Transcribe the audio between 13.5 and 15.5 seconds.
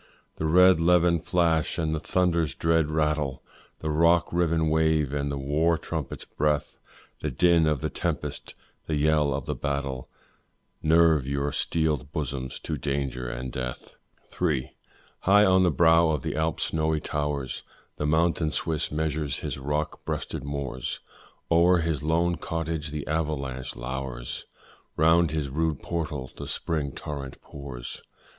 death. III. High